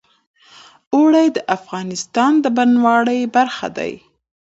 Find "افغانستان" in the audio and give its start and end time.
1.57-2.33